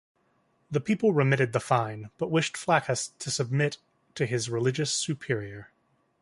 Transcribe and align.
The 0.71 0.79
people 0.81 1.13
remitted 1.13 1.53
the 1.53 1.59
fine 1.59 2.09
but 2.17 2.31
wished 2.31 2.57
Flaccus 2.57 3.09
to 3.19 3.29
submit 3.29 3.77
to 4.15 4.25
his 4.25 4.49
religious 4.49 4.91
superior. 4.91 5.69